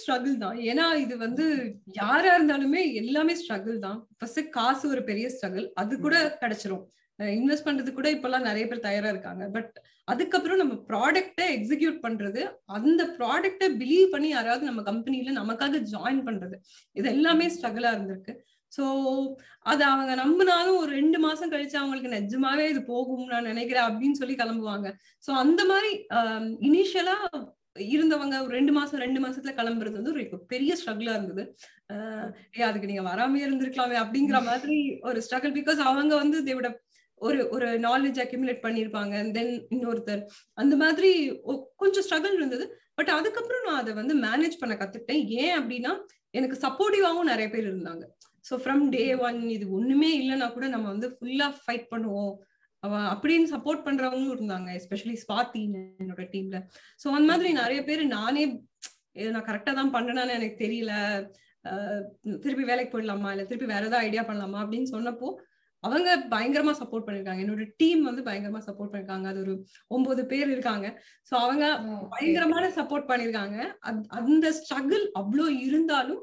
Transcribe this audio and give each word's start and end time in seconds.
Struggle 0.00 0.36
தான். 0.44 0.56
ஏன்னா 0.70 0.86
இது 1.04 1.14
வந்து 1.24 1.44
யாரா 2.00 2.30
இருந்தாலுமே 2.36 2.82
எல்லாமே 3.02 3.34
ஸ்ட்ரகிள் 3.42 3.78
தான். 3.86 3.98
ஃபர்ஸ்ட் 4.18 4.52
காசு 4.58 4.84
ஒரு 4.94 5.02
பெரிய 5.10 5.26
ஸ்ட்ரகிள் 5.36 5.66
அது 5.82 5.94
கூட 6.04 6.16
கிடைச்சிரும். 6.42 6.84
இன்வெஸ்ட் 7.38 7.66
பண்றது 7.66 7.90
கூட 7.96 8.08
இப்பெல்லாம் 8.14 8.48
நிறைய 8.48 8.64
பேர் 8.70 8.86
தயாரா 8.86 9.10
இருக்காங்க. 9.14 9.44
பட் 9.56 9.74
அதுக்கப்புறம் 10.12 10.60
நம்ம 10.62 10.74
ப்ராடக்டை 10.88 11.44
எக்ஸிக்யூட் 11.56 11.98
பண்றது 12.06 12.40
அந்த 12.78 13.02
ப்ராடக்டை 13.18 13.68
பிலீவ் 13.82 14.08
பண்ணி 14.14 14.28
யாராவது 14.32 14.64
நம்ம 14.70 14.82
கம்பெனில 14.88 15.34
நமக்காக 15.38 15.80
ஜாயின் 15.92 16.24
பண்றது 16.28 16.56
இது 16.98 17.06
எல்லாமே 17.16 17.46
ஸ்ட்ரகிளா 17.54 17.92
இருந்திருக்கு. 17.96 18.34
ஸோ 18.76 18.84
அது 19.72 19.82
அவங்க 19.90 20.12
நம்பினாலும் 20.22 20.78
ஒரு 20.82 20.90
ரெண்டு 21.00 21.18
மாசம் 21.24 21.52
கழிச்சு 21.52 21.76
அவங்களுக்கு 21.80 22.14
நிஜமாவே 22.18 22.64
இது 22.72 22.80
போகும் 22.92 23.28
நான் 23.32 23.50
நினைக்கிறேன் 23.52 23.88
அப்படின்னு 23.88 24.20
சொல்லி 24.20 24.34
கிளம்புவாங்க. 24.40 24.88
ஸோ 25.26 25.30
அந்த 25.42 25.60
மாதிரி 25.70 25.92
இனிஷியலா 26.68 27.16
இருந்தவங்க 27.94 28.36
ஒரு 28.44 28.52
ரெண்டு 28.58 28.72
மாசம் 28.76 29.02
ரெண்டு 29.04 29.20
மாசத்துல 29.24 29.52
கிளம்புறது 29.58 29.98
வந்து 29.98 30.14
ஒரு 30.14 30.40
பெரிய 30.52 30.72
ஸ்ட்ரகிளா 30.80 31.14
இருந்தது. 31.18 31.44
ஏ 32.58 32.64
அதுக்கு 32.68 32.90
நீங்க 32.90 33.04
வராமே 33.10 33.40
இருந்திருக்கலாமே 33.46 33.96
அப்படிங்கிற 34.02 34.40
மாதிரி 34.50 34.78
ஒரு 35.10 35.20
ஸ்ட்ரகிள் 35.26 35.54
பிகாஸ் 35.60 35.80
அவங்க 35.90 36.12
வந்து 36.22 36.40
தேவோட 36.48 36.70
ஒரு 37.20 37.40
ஒரு 37.54 37.66
நாலேஜ் 37.86 38.18
அக்யூமுலேட் 38.22 38.64
பண்ணியிருப்பாங்க. 38.64 39.14
தென் 39.36 39.52
இன்னொருத்தர் 39.74 40.22
அந்த 40.62 40.74
மாதிரி 40.82 41.10
கொஞ்சம் 41.82 42.04
ஸ்ட்ரகிள் 42.06 42.38
இருந்தது. 42.40 42.64
பட் 42.98 43.12
அதுக்கப்புறம் 43.18 43.66
நான் 43.68 43.80
அதை 43.82 43.92
வந்து 44.00 44.14
மேனேஜ் 44.26 44.60
பண்ண 44.62 44.74
கத்துக்கிட்டேன். 44.80 45.22
ஏன் 45.42 45.56
அப்படின்னா 45.60 45.92
எனக்கு 46.38 46.56
சப்போர்ட்டிவாகவும் 46.64 47.30
நிறைய 47.32 47.48
பேர் 47.50 47.66
இருந்தாங்க. 47.72 48.04
ஸோ 48.48 48.54
ஃப்ரம் 48.62 48.82
டே 48.94 49.04
ஒன் 49.26 49.38
இது 49.56 49.66
ஒண்ணுமே 49.78 50.10
இல்லைன்னா 50.20 50.48
கூட 50.56 50.66
நம்ம 50.74 50.86
வந்து 50.94 51.08
ஃபுல்லா 51.16 51.46
ஃபைட் 51.60 51.86
பண்ணுவோம். 51.92 52.34
அவன் 52.84 53.06
அப்படின்னு 53.14 53.48
சப்போர்ட் 53.54 53.86
பண்றவங்களும் 53.86 54.34
இருந்தாங்க 54.36 54.68
எஸ்பெஷலி 54.78 55.16
ஸ்வாதி 55.24 55.62
என்னோட 56.04 56.24
டீம்ல 56.34 56.60
ஸோ 57.02 57.06
அந்த 57.18 57.28
மாதிரி 57.32 57.52
நிறைய 57.62 57.80
பேர் 57.88 58.02
நானே 58.18 58.44
நான் 59.34 59.48
கரெக்டா 59.48 59.72
தான் 59.78 59.94
பண்ணேன்னு 59.94 60.36
எனக்கு 60.38 60.56
தெரியல. 60.62 60.92
திருப்பி 62.44 62.64
வேலைக்கு 62.70 62.92
போயிடலாமா? 62.94 63.28
இல்ல 63.34 63.44
திருப்பி 63.50 63.68
வேற 63.72 63.82
ஏதாவது 63.88 64.06
ஐடியா 64.06 64.22
பண்ணலாமா? 64.30 64.58
அப்படின்னு 64.64 64.88
சொன்னப்போ 64.94 65.28
அவங்க 65.84 66.10
பயங்கரமா 66.32 66.72
சப்போர்ட் 66.80 67.06
பண்ணிருக்காங்க. 67.06 67.42
என்னோட 67.44 67.64
டீம் 67.80 68.02
வந்து 68.08 68.22
பயங்கரமா 68.28 68.60
சப்போர்ட் 68.66 68.90
பண்ணிருக்காங்க. 68.92 69.26
அது 69.32 69.40
ஒரு 69.44 69.54
ஒன்பது 69.96 70.22
பேர் 70.32 70.48
இருக்காங்க. 70.54 70.86
சோ 71.28 71.34
அவங்க 71.44 71.64
பயங்கரமான 72.14 72.68
சப்போர்ட் 72.78 73.08
பண்ணிருக்காங்க. 73.10 73.58
அந்த 74.20 74.48
ஸ்ட்ரகிள் 74.58 75.04
அவ்வளோ 75.20 75.46
இருந்தாலும் 75.66 76.22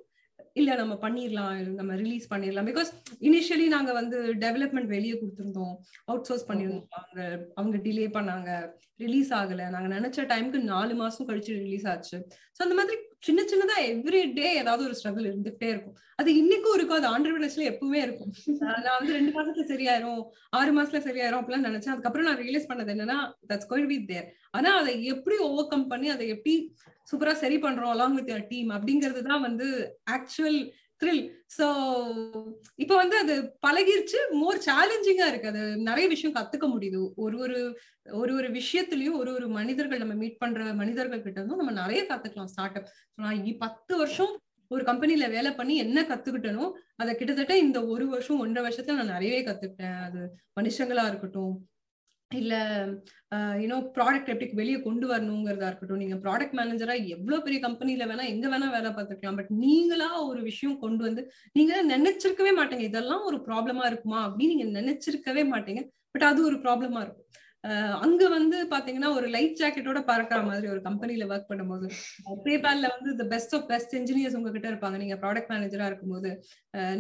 இல்ல 0.60 0.76
நம்ம 0.76 0.94
பண்ணிடலாம் 1.02 1.60
நம்ம 1.80 1.96
ரிலீஸ் 1.96 2.26
பண்ணிடலாம் 2.34 2.68
பிகாஸ் 2.70 2.90
இனிஷியலி 3.20 3.68
நாங்க 3.68 3.92
வந்து 3.94 4.18
டெவலப்மெண்ட் 4.34 4.90
வெளியே 4.96 5.16
கொடுத்துருந்தோம். 5.20 5.76
அவுட் 6.06 6.24
சோர்ஸ் 6.24 6.48
பண்ணிருந்தோம் 6.48 6.88
அவங்க 7.00 7.48
அவங்க 7.56 7.78
டிலே 7.78 8.08
பண்ணாங்க. 8.18 8.50
ரிலீஸ் 8.98 9.32
ஆகல. 9.34 9.70
நாங்க 9.70 9.90
நினைச்ச 9.96 10.26
டைமுக்கு 10.34 10.62
நாலு 10.74 10.96
மாசம் 10.96 11.28
கழிச்சு 11.28 11.54
ரிலீஸ் 11.64 11.88
ஆச்சு. 11.88 12.20
ஸோ 12.56 12.62
அந்த 12.68 12.76
மாதிரி 12.76 12.98
சின்ன 13.24 13.42
சின்னதா 13.42 13.76
எவ்ரி 13.92 14.20
டே 14.34 14.46
ஏதாவது 14.62 14.84
ஒரு 14.88 14.96
ஸ்ட்ரகிள் 15.00 15.28
இருந்துகிட்டே 15.30 15.68
இருக்கும். 15.74 15.96
அது 16.16 16.30
இன்னைக்கும் 16.42 16.76
இருக்கும். 16.78 16.98
அது 17.00 17.08
ஆண்டர்பிரினர்ஸ்ல 17.14 17.64
எப்பவுமே 17.72 18.00
இருக்கும். 18.06 18.32
நான் 18.60 18.98
வந்து 19.00 19.14
ரெண்டு 19.14 19.32
மாசத்துல 19.38 19.66
சரியாயிரும். 19.74 20.24
ஆறு 20.50 20.72
மாசத்துல 20.78 21.02
சரியாயிரும் 21.08 21.42
அப்படிலாம் 21.42 21.68
நினைச்சேன். 21.70 21.94
அதுக்கப்புறம் 21.96 22.28
நான் 22.28 22.42
ரியலைஸ் 22.44 22.70
பண்ணது 22.72 22.94
என்னன்னா 22.96 23.20
தட்ஸ் 23.52 23.70
கோயின் 23.72 23.90
வித் 23.92 24.08
தேர் 24.08 24.28
ஆனா 24.52 24.72
அதை 24.82 24.94
எப்படி 25.14 25.38
ஓவர் 25.48 25.72
கம் 25.74 25.88
பண்ணி 25.88 26.10
அதை 26.10 26.28
எப்படி 26.36 26.56
சூப்பரா 27.12 27.34
சரி 27.44 27.58
பண்றோம் 27.58 27.94
அலாங் 27.96 28.18
வித் 28.20 28.34
டீம் 28.52 28.72
அப்படிங்கிறது 28.78 29.22
தான் 29.30 29.46
வந்து 29.48 29.68
ஆக்சுவல் 30.18 30.60
த்ரில் 31.02 31.22
ஸோ 31.58 31.66
இப்போ 32.76 32.96
வந்து 32.96 33.16
அது 33.18 33.34
பழகிருச்சு. 33.68 34.20
மோர் 34.42 34.60
சேலஞ்சிங்கா 34.68 35.26
இருக்கு. 35.32 35.48
அது 35.48 35.62
நிறைய 35.90 36.06
விஷயம் 36.08 36.36
கத்துக்க 36.36 36.68
முடியுது. 36.74 37.00
ஒரு 37.18 37.38
ஒரு 37.40 37.58
ஒரு 38.20 38.32
ஒரு 38.36 38.48
விஷயத்துலயும் 38.52 39.18
ஒரு 39.18 39.32
ஒரு 39.34 39.48
மனிதர்கள் 39.50 40.04
நம்ம 40.04 40.16
மீட் 40.16 40.38
பண்ற 40.38 40.70
மனிதர்கள் 40.74 41.26
கிட்ட 41.26 41.40
இருந்தும் 41.40 41.62
நம்ம 41.64 41.76
நிறைய 41.82 42.04
கத்துக்கலாம் 42.10 42.54
ஸ்டார்ட் 42.54 42.80
அப் 42.80 42.90
நான் 43.18 43.44
பத்து 43.58 43.94
வருஷம் 43.98 44.34
ஒரு 44.72 44.84
கம்பெனில 44.84 45.28
வேலை 45.28 45.52
பண்ணி 45.52 45.74
என்ன 45.78 46.00
கத்துக்கிட்டனோ 46.02 46.66
அதை 46.96 47.12
கிட்டத்தட்ட 47.16 47.54
இந்த 47.58 47.80
ஒரு 47.86 48.06
வருஷம் 48.08 48.40
ஒன்றரை 48.40 48.64
வருஷத்துல 48.68 49.00
நான் 49.00 49.14
நிறையவே 49.16 49.42
கத்துக்கிட்டேன். 49.44 50.00
அது 50.08 50.22
மனுஷங்களா 50.60 51.04
இருக்கட்டும் 51.08 51.54
இல்ல 52.40 52.54
யூனோ 53.62 53.78
ப்ராடக்ட் 53.96 54.30
எப்படி 54.30 54.48
வெளியே 54.54 54.78
கொண்டு 54.82 55.06
வரணுங்கிறதா 55.12 55.68
இருக்கட்டும். 55.68 56.02
நீங்க 56.04 56.16
ப்ராடக்ட் 56.16 56.56
மேனேஜரா 56.60 56.96
எவ்வளவு 57.08 57.44
பெரிய 57.44 57.60
கம்பெனில 57.60 58.06
வேணா 58.06 58.26
எங்க 58.34 58.48
வேணா 58.50 58.68
வேலை 58.72 58.92
பார்த்துக்கலாம். 58.92 59.36
பட் 59.36 59.52
நீங்களா 59.66 60.10
ஒரு 60.24 60.42
விஷயம் 60.42 60.78
கொண்டு 60.80 61.04
வந்து 61.04 61.24
நீங்க 61.54 61.74
நினைச்சிருக்கவே 61.94 62.54
மாட்டீங்க. 62.60 62.86
இதெல்லாம் 62.92 63.24
ஒரு 63.24 63.38
ப்ராப்ளமா 63.48 63.86
இருக்குமா? 63.86 64.22
அப்படின்னு 64.28 64.56
நீங்க 64.56 64.68
நினைச்சிருக்கவே 64.82 65.46
மாட்டீங்க. 65.54 65.84
பட் 66.12 66.24
அது 66.24 66.40
ஒரு 66.46 66.56
ப்ராப்ளமா 66.56 67.02
இருக்கும். 67.02 67.28
அங்க 68.04 68.22
வந்து 68.36 68.58
பாத்தீங்கன்னா 68.72 69.10
ஒரு 69.18 69.28
லைட் 69.34 69.60
ஜாக்கெட்டோட 69.60 70.00
பறக்கிற 70.08 70.40
மாதிரி 70.48 70.68
ஒரு 70.74 70.82
கம்பெனில 70.88 71.26
ஒர்க் 71.32 71.50
பண்ணும்போது 71.52 71.88
பேபால்ல 72.46 72.88
வந்து 72.96 73.12
the 73.20 73.26
best 73.34 73.54
of 73.58 73.68
best 73.72 73.94
engineers 74.00 74.38
உங்ககிட்ட 74.38 74.68
இருப்பாங்க. 74.72 74.98
நீங்க 75.04 75.16
ப்ராடக்ட் 75.24 75.52
மேனேஜரா 75.54 75.90
இருக்கும்போது 75.92 76.30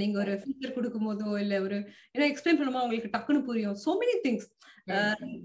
நீங்க 0.01 0.17
ஒரு 0.23 0.33
ஃபீச்சர் 0.43 0.75
கொடுக்கும் 0.77 1.07
போதோ 1.09 1.31
இல்ல 1.43 1.55
ஒரு 1.65 1.77
ஏன்னா 2.15 2.27
எக்ஸ்பிளைன் 2.31 2.59
பண்ணும்போது 2.59 2.85
உங்களுக்கு 2.87 3.13
டக்குன்னு 3.15 3.47
புரியும். 3.49 3.77
சோ 3.85 3.91
மெனி 4.01 4.15
திங்ஸ் 4.25 4.47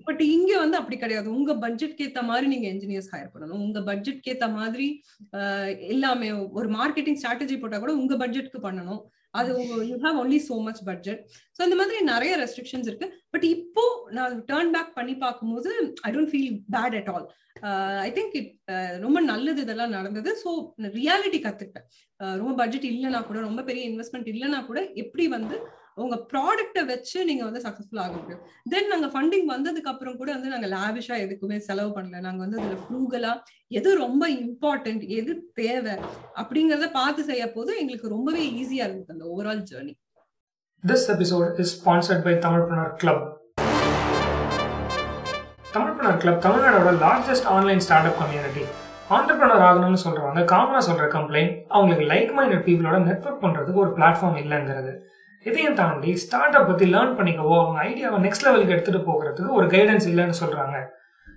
பட் 0.07 0.23
இங்க 0.35 0.53
வந்து 0.65 0.77
அப்படி 0.81 0.97
கிடையாது. 1.01 1.29
உங்க 1.39 1.53
பட்ஜெட்க்கு 1.65 2.05
ஏத்த 2.09 2.21
மாதிரி 2.31 2.47
நீங்க 2.53 2.67
என்ஜினியர்ஸ் 2.75 3.11
ஹையர் 3.15 3.33
பண்ணணும். 3.35 3.63
உங்க 3.67 3.81
பட்ஜெட்க்கு 3.91 4.33
ஏத்த 4.35 4.47
மாதிரி 4.61 4.87
எல்லாமே 5.95 6.29
ஒரு 6.59 6.69
மார்க்கெட்டிங் 6.79 7.21
ஸ்ட்ராட்டஜி 7.23 7.59
போட்டா 7.63 7.79
கூட 7.85 7.95
உங்க 8.03 8.15
பட்ஜெட்க்கு 8.23 8.61
பண்ணணும். 8.69 9.03
அது 9.41 9.53
you 9.91 9.97
have 10.05 10.19
only 10.23 10.39
so 10.49 10.57
much 10.69 10.83
budget 10.89 11.23
so 11.57 11.61
இந்த 11.69 11.79
மாதிரி 11.81 11.99
நிறைய 12.13 12.33
ரெஸ்ட்ரிக்ஷன்ஸ் 12.43 12.89
இருக்கு. 12.91 13.09
பட் 13.35 13.47
இப்போ 13.55 13.85
நான் 14.19 14.37
டேர்ன் 14.51 14.73
பேக் 14.77 14.93
பண்ணி 14.99 15.17
பார்க்கும்போது 15.25 15.73
I 16.07 16.11
don't 16.17 16.33
feel 16.33 16.53
bad 16.77 16.97
at 17.01 17.11
all 17.15 17.27
I 18.07 18.11
think 18.19 18.37
it 18.41 18.51
ரொம்ப 19.05 19.19
நல்லது 19.33 19.61
இதெல்லாம் 19.67 19.97
நடந்தது. 19.99 20.31
ஸோ 20.45 20.51
ரியாலிட்டி 21.01 21.41
கத்துக்கிட்டேன். 21.47 21.89
Uh, 22.21 22.35
ரொம்ப 22.41 22.53
பட்ஜெட் 22.61 22.87
இல்லைன்னா 22.91 23.19
கூட 23.31 23.39
ரொம்ப 23.49 23.63
பெரிய 23.69 23.83
இன்வெஸ்ட்மெண்ட் 23.91 24.29
இல்லைன்னா 24.33 24.61
கூட 24.69 24.79
எப்படி 25.03 25.25
வந்து 25.35 25.57
உங்க 25.97 26.17
ப்ராடக்ட்டை 26.31 26.83
வச்சு 26.91 27.19
நீங்க 27.29 27.43
வந்து 27.45 27.61
சக்சஸ்ஃபுல் 27.67 28.01
ஆக 28.03 28.11
முடியும். 28.17 28.41
தென் 28.73 28.91
நாங்க 28.93 29.09
ஃபண்டிங் 29.13 29.47
வந்ததுக்கு 29.53 29.91
அப்புறம் 29.93 30.17
கூட 30.17 30.29
வந்து 30.35 30.51
நாங்க 30.55 30.69
லாவிஷா 30.75 31.15
எதுக்குமே 31.25 31.59
செலவு 31.69 31.91
பண்ணல. 31.97 32.19
நாங்க 32.27 32.41
வந்து 32.45 32.59
அதுல 32.61 32.77
ஃப்ரூகலா 32.83 33.33
எது 33.71 33.91
ரொம்ப 34.03 34.25
இம்பார்ட்டன்ட் 34.41 35.05
எது 35.19 35.35
தேவை 35.61 35.95
அப்படிங்கறத 36.43 36.89
பார்த்து 36.99 37.25
செய்ய 37.31 37.47
போது 37.55 37.71
எங்களுக்கு 37.83 38.13
ரொம்பவே 38.17 38.43
ஈஸியா 38.61 38.87
இருந்தது 38.89 39.15
அந்த 39.17 39.27
overall 39.33 39.65
journey 39.71 39.95
this 40.85 41.07
episode 41.17 41.61
is 41.65 41.75
sponsored 41.79 42.25
by 42.29 42.35
Tamilpreneur 42.45 42.91
club 43.03 43.25
Tamilpreneur 45.75 46.21
club 46.23 46.43
தமிழ்நாடோட 46.45 46.93
largest 47.07 47.49
online 47.57 47.83
start 47.87 48.11
up 48.11 48.21
community 48.23 48.65
entrepreneur 49.17 49.67
ஆகணும்னு 49.71 50.05
சொல்றவங்க 50.07 50.41
காமனா 50.53 50.81
சொல்ற 50.87 51.05
கம்ப்ளைண்ட் 51.17 51.53
அவங்களுக்கு 51.75 52.07
லைக் 52.13 52.33
மைண்டட் 52.39 52.65
பீப்புளோட 52.69 52.99
நெட்ஒர்க் 53.09 53.45
பண்றதுக்கு 53.45 53.85
ஒரு 53.85 53.93
பிளாட்ஃபார்ம் 53.99 54.41
இல்லைங்கிறது. 54.45 54.95
இதையும் 55.45 55.79
தாண்டி 55.81 56.13
ஸ்டார்ட் 56.25 56.57
அப் 56.59 56.69
பற்றி 56.69 56.87
லேர்ன் 56.95 57.17
பண்ணிக்கவோ 57.19 57.57
அவங்க 57.63 57.79
ஐடியாவை 57.89 58.19
நெக்ஸ்ட் 58.27 58.47
லெவலுக்கு 58.47 58.75
எடுத்துகிட்டு 58.77 59.09
போகிறதுக்கு 59.09 59.57
ஒரு 59.59 59.67
கைடன்ஸ் 59.75 60.07
இல்லைன்னு 60.11 60.37
சொல்கிறாங்க 60.43 60.77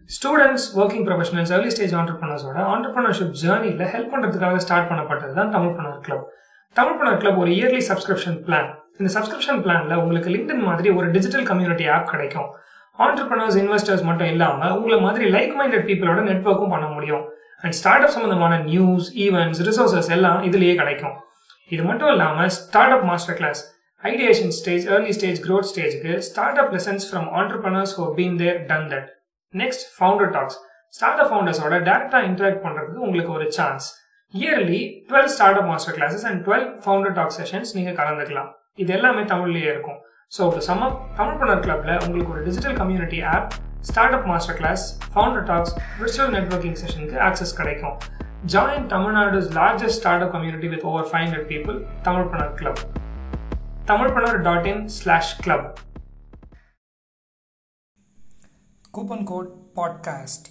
students 0.10 0.68
working 0.82 1.06
professionals 1.08 1.52
early 1.56 1.72
stage 1.76 1.96
ஆண்டர்பனர்ஸோட 2.02 2.60
entrepreneurship 2.74 3.34
ஜேர்னியில் 3.42 3.90
ஹெல்ப் 3.94 4.12
பண்ணுறதுக்காக 4.14 4.62
ஸ்டார்ட் 4.66 4.90
பண்ணப்பட்டது 4.92 5.34
தான் 5.34 5.52
தமிழ்பனர் 5.56 6.00
கிளப் 6.08 6.26
தமிழ்பனர் 6.76 7.20
கிளப் 7.24 7.42
ஒரு 7.44 7.52
இயர்லி 7.58 7.82
சப்ஸ்கிரிப்ஷன் 7.90 8.40
பிளான் 8.48 8.70
இந்த 9.00 9.10
சப்ஸ்கிரிப்ஷன் 9.16 9.62
பிளானில் 9.66 10.00
உங்களுக்கு 10.04 10.30
லிங்க்டின் 10.36 10.66
மாதிரி 10.70 10.90
ஒரு 10.90 11.08
டிஜிட்டல் 11.16 11.46
கம்யூனிட்டி 11.50 11.86
ஆப் 11.96 12.10
கிடைக்கும். 12.14 12.50
ஆண்டர்பனர்ஸ் 13.00 13.58
இன்வெஸ்டர்ஸ் 13.64 14.04
மட்டும் 14.08 14.30
இல்லாமல் 14.34 14.74
உங்களை 14.78 14.98
மாதிரி 15.06 15.26
லைக் 15.36 15.54
மைண்டட் 15.60 15.86
பீப்புளோட 15.90 16.22
நெட்ஒர்க்கும் 16.30 16.74
பண்ண 16.74 16.88
முடியும். 16.96 17.24
அண்ட் 17.62 17.76
ஸ்டார்ட் 17.80 18.06
அப் 18.06 18.14
சம்பந்தமான 18.16 18.58
நியூஸ் 18.58 19.08
ஈவெண்ட்ஸ் 19.26 19.62
ரிசோர்சஸ் 19.68 20.10
எல்லாம் 20.16 20.42
இதுலேயே 20.48 20.76
கிடைக்கும். 20.81 21.16
இது 21.72 21.84
மட்டும் 21.84 22.12
இல்லாமல் 22.14 22.52
start 22.58 22.96
up 22.96 23.06
master 23.10 23.38
class 23.40 23.62
ideation 24.04 24.54
stage 24.58 24.84
early 24.96 25.14
stage 25.16 25.40
growth 25.46 25.70
ஸ்டேஜுக்கு 25.70 26.12
start 26.28 26.60
up 26.62 26.74
lessons 26.76 27.06
from 27.08 27.26
entrepreneurs 27.40 27.94
who 27.98 28.06
been 28.20 28.38
there 28.42 28.60
done 28.70 28.86
that 28.94 29.10
next 29.54 29.84
founder 29.96 30.32
talks 30.36 30.58
start 30.94 31.20
up 31.24 31.30
ஃபவுண்டர்ஸோட 31.32 31.78
டேரக்டா 31.88 32.20
இன்டராக்ட் 32.28 32.62
பண்றதுக்கு 32.66 33.04
உங்களுக்கு 33.08 33.34
ஒரு 33.38 33.48
chance 33.58 33.88
yearly 34.34 34.80
twelve 35.10 35.31
start 35.36 35.60
up 35.62 35.68
master 35.72 35.96
classes 35.98 36.25
and 36.30 36.40
twelve 36.46 36.68
founder 36.84 37.16
talk 37.18 37.36
sessions 37.40 37.74
நீங்க 37.78 37.92
கலந்துக்கலாம். 38.00 38.50
இது 38.84 38.94
எல்லாமே 38.98 39.24
தமிழ்லயே 39.34 39.69
இருக்கும். 39.74 40.00
So 40.31 40.48
to 40.56 40.62
sum 40.69 40.84
up 40.88 40.98
Tamilpreneur 41.19 41.63
கிளப்ல 41.66 41.92
உங்களுக்கு 42.06 42.34
ஒரு 42.36 42.44
digital 42.48 42.78
community 42.81 43.19
of 43.34 43.52
start 43.90 44.16
up 44.18 44.28
master 44.31 44.57
class 44.62 44.86
founder 45.13 45.45
talks 45.52 45.75
virtual 46.00 46.34
networking 46.38 46.80
செஷனுக்கு 46.84 47.19
access 47.28 47.54
கிடைக்கும். 47.60 47.98
Join 48.54 48.88
Tamil Nadu 48.95 49.40
largest 49.60 50.00
start 50.00 50.25
up 50.25 50.34
community 50.38 50.69
with 50.74 50.88
over 50.92 51.07
five 51.12 51.25
hundred 51.25 51.50
people 51.54 51.78
club 52.60 52.81
club 53.89 54.01
Tamilpreneur 54.01 54.41
dot 54.41 54.65
in 54.65 54.88
slash 54.88 55.39
club 55.39 55.80
coupon 58.97 59.24
code 59.24 59.50
podcast 59.75 60.47